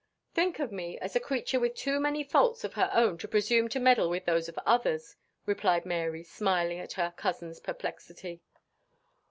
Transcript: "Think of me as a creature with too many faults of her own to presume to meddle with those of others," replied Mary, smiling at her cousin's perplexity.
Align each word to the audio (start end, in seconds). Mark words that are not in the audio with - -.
"Think 0.33 0.57
of 0.57 0.71
me 0.71 0.97
as 0.97 1.15
a 1.15 1.19
creature 1.19 1.59
with 1.59 1.75
too 1.75 1.99
many 1.99 2.23
faults 2.23 2.63
of 2.63 2.73
her 2.73 2.89
own 2.91 3.19
to 3.19 3.27
presume 3.27 3.69
to 3.69 3.79
meddle 3.79 4.09
with 4.09 4.25
those 4.25 4.49
of 4.49 4.57
others," 4.65 5.15
replied 5.45 5.85
Mary, 5.85 6.23
smiling 6.23 6.79
at 6.79 6.93
her 6.93 7.13
cousin's 7.15 7.59
perplexity. 7.59 8.41